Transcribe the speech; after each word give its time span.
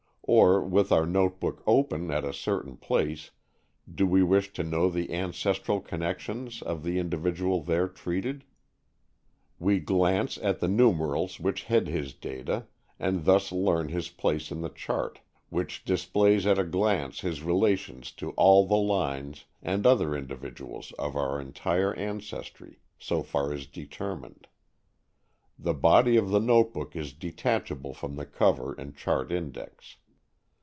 Or, 0.23 0.61
with 0.63 0.93
our 0.93 1.05
notebook 1.05 1.61
open 1.67 2.09
at 2.09 2.23
a 2.23 2.31
certain 2.31 2.77
place, 2.77 3.31
do 3.93 4.07
we 4.07 4.23
wish 4.23 4.53
to 4.53 4.63
know 4.63 4.87
the 4.89 5.11
ancestral 5.13 5.81
connections 5.81 6.61
of 6.61 6.83
the 6.83 6.99
individual 6.99 7.61
there 7.61 7.89
treated? 7.89 8.45
We 9.59 9.79
glance 9.81 10.37
at 10.37 10.61
the 10.61 10.69
numerals 10.69 11.37
which 11.41 11.63
head 11.65 11.89
his 11.89 12.13
data, 12.13 12.67
and 12.97 13.25
thus 13.25 13.51
learn 13.51 13.89
his 13.89 14.07
place 14.09 14.51
in 14.53 14.61
the 14.61 14.69
chart, 14.69 15.19
which 15.49 15.83
displays 15.83 16.47
at 16.47 16.57
a 16.59 16.63
glance 16.63 17.19
his 17.21 17.43
relations 17.43 18.09
to 18.13 18.31
all 18.37 18.65
the 18.65 18.77
lines 18.77 19.43
and 19.61 19.85
other 19.85 20.15
individuals 20.15 20.93
of 20.97 21.17
our 21.17 21.41
entire 21.41 21.93
ancestry, 21.95 22.79
so 22.97 23.21
far 23.21 23.51
as 23.51 23.65
determined. 23.67 24.47
The 25.59 25.73
body 25.73 26.15
of 26.15 26.29
the 26.29 26.39
notebook 26.39 26.95
is 26.95 27.11
detachable 27.11 27.93
from 27.93 28.15
the 28.15 28.25
cover 28.25 28.73
and 28.75 28.95
chart 28.95 29.29
index. 29.33 29.97